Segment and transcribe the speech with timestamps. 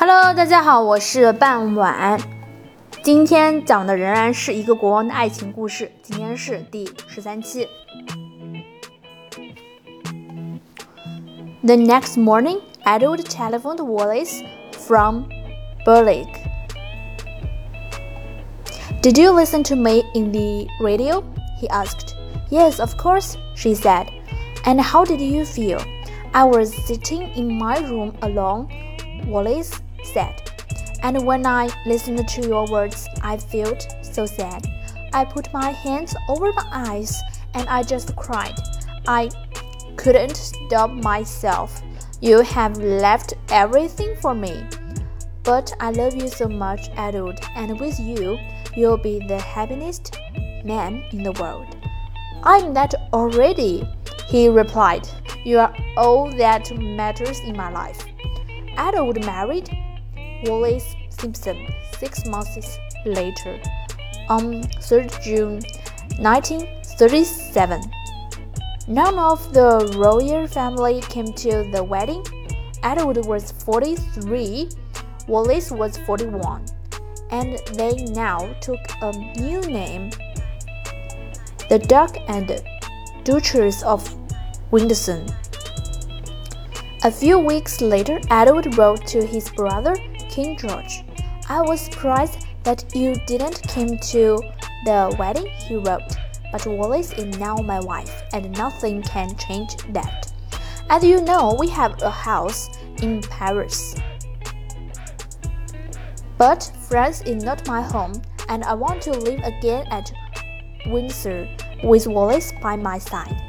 [0.00, 2.20] Hello，大家好，我是半晚。
[3.02, 7.66] 今天讲的仍然是一个国王的爱情故事，今天是第十三期。
[11.64, 15.24] The next morning, Edward telephoned Wallis from
[15.84, 16.28] Berwick.
[19.02, 21.24] Did you listen to me in the radio?
[21.60, 22.14] he asked.
[22.50, 24.06] Yes, of course, she said.
[24.64, 25.80] And how did you feel?
[26.32, 28.68] I was sitting in my room alone,
[29.26, 29.72] Wallis
[30.04, 30.50] said.
[31.02, 34.66] And when I listened to your words, I felt so sad.
[35.12, 37.20] I put my hands over my eyes
[37.54, 38.58] and I just cried.
[39.06, 39.30] I
[39.96, 41.82] couldn't stop myself.
[42.20, 44.64] You have left everything for me.
[45.44, 48.38] But I love you so much, Edward, and with you,
[48.76, 50.18] you'll be the happiest
[50.64, 51.74] man in the world.
[52.42, 53.88] I'm that already,
[54.26, 55.08] he replied.
[55.44, 58.04] You are all that matters in my life.
[58.76, 59.70] Edward married
[60.44, 61.66] Wallis Simpson
[61.98, 63.60] six months later,
[64.28, 65.60] on 3rd June
[66.18, 67.80] 1937.
[68.86, 72.24] None of the royal family came to the wedding.
[72.82, 74.68] Edward was 43,
[75.26, 76.64] Wallis was 41,
[77.30, 80.10] and they now took a new name
[81.68, 82.62] the Duke and
[83.24, 84.02] Duchess of
[84.70, 85.26] Windsor.
[87.04, 89.94] A few weeks later, Edward wrote to his brother
[90.38, 91.02] King George.
[91.48, 94.40] I was surprised that you didn't come to
[94.84, 96.16] the wedding, he wrote.
[96.52, 100.32] But Wallis is now my wife, and nothing can change that.
[100.90, 102.68] As you know, we have a house
[103.02, 103.96] in Paris.
[106.36, 110.12] But France is not my home, and I want to live again at
[110.86, 111.48] Windsor
[111.82, 113.42] with Wallis by my side.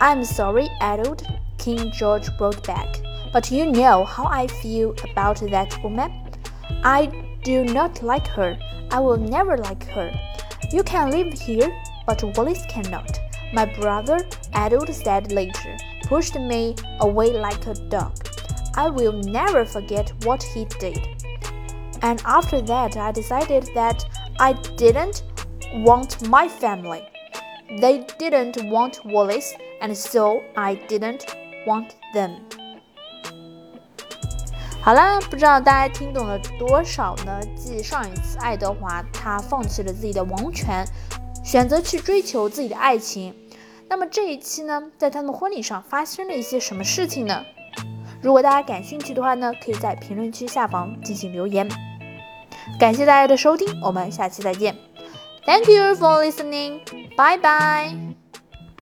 [0.00, 1.26] I'm sorry, Edward,
[1.58, 2.86] King George wrote back,
[3.32, 6.12] but you know how I feel about that woman.
[6.82, 7.06] I
[7.42, 8.58] do not like her.
[8.90, 10.12] I will never like her.
[10.72, 11.70] You can live here,
[12.06, 13.18] but Wallis cannot.
[13.52, 14.18] My brother,
[14.52, 18.12] Edward said later, pushed me away like a dog.
[18.76, 20.98] I will never forget what he did.
[22.02, 24.04] And after that, I decided that
[24.38, 25.24] I didn't
[25.74, 27.06] want my family.
[27.78, 31.26] They didn't want Wallis, and so I didn't
[31.66, 32.46] want them.
[34.82, 37.40] 好了，不知道大家听懂了多少呢？
[37.54, 40.84] 继上一次，爱德华他放弃了自己的王权，
[41.44, 43.34] 选择去追求自己的爱情。
[43.88, 47.44] 那么这一期呢，在他们婚礼上发生了一些什么事情呢？
[48.22, 51.68] 如果大家感兴趣的话呢，可以在评论区下方进行留言。
[52.78, 54.76] 感谢大家的收听，我们下期再见。
[55.44, 56.80] Thank you for listening.
[57.16, 58.29] Bye bye.